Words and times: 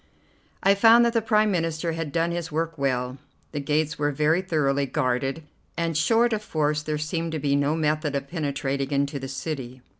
I 0.63 0.73
found 0.73 1.05
that 1.05 1.13
the 1.13 1.21
Prime 1.21 1.51
Minister 1.51 1.91
had 1.91 2.11
done 2.11 2.31
his 2.31 2.51
work 2.51 2.75
well. 2.75 3.19
The 3.51 3.59
gates 3.59 3.99
were 3.99 4.11
very 4.11 4.41
thoroughly 4.41 4.87
guarded, 4.87 5.43
and 5.77 5.95
short 5.95 6.33
of 6.33 6.41
force 6.41 6.81
there 6.81 6.97
seemed 6.97 7.33
to 7.33 7.39
be 7.39 7.55
no 7.55 7.75
method 7.75 8.15
of 8.15 8.27
penetrating 8.27 8.89
into 8.89 9.19
the 9.19 9.27
city. 9.27 9.83